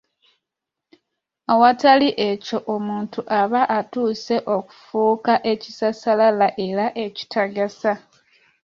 [1.53, 7.93] Awatali ekyo omuntu aba atuuse okufuuka ekisassalala era ekitagasa.